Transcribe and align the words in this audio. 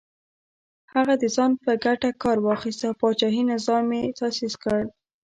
هغه 0.93 1.13
د 1.21 1.23
ځان 1.35 1.51
په 1.63 1.71
ګټه 1.85 2.09
کار 2.23 2.37
واخیست 2.47 2.81
او 2.87 2.93
پاچاهي 3.01 3.43
نظام 3.53 3.85
یې 3.97 4.03
تاسیس 4.19 4.53
کړ. 4.63 4.81